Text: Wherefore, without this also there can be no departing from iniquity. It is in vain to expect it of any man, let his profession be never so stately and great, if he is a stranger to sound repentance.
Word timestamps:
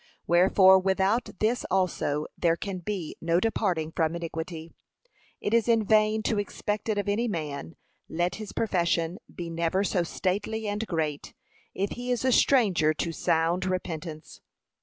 Wherefore, 0.25 0.79
without 0.79 1.29
this 1.37 1.63
also 1.69 2.25
there 2.35 2.55
can 2.55 2.79
be 2.79 3.15
no 3.21 3.39
departing 3.39 3.91
from 3.95 4.15
iniquity. 4.15 4.71
It 5.39 5.53
is 5.53 5.67
in 5.67 5.83
vain 5.85 6.23
to 6.23 6.39
expect 6.39 6.89
it 6.89 6.97
of 6.97 7.07
any 7.07 7.27
man, 7.27 7.75
let 8.09 8.37
his 8.37 8.51
profession 8.51 9.19
be 9.31 9.51
never 9.51 9.83
so 9.83 10.01
stately 10.01 10.67
and 10.67 10.87
great, 10.87 11.35
if 11.75 11.91
he 11.91 12.09
is 12.09 12.25
a 12.25 12.31
stranger 12.31 12.95
to 12.95 13.11
sound 13.11 13.63
repentance. 13.67 14.41